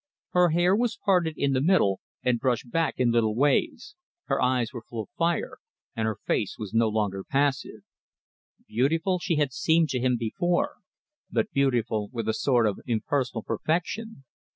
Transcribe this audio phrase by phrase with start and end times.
[0.31, 4.73] Her hair was parted in the middle and brushed back in little waves, her eyes
[4.73, 5.59] were full of fire,
[5.95, 7.81] and her face was no longer passive.
[8.67, 10.77] Beautiful she had seemed to him before,
[11.29, 14.23] but beautiful with a sort of impersonal perfection.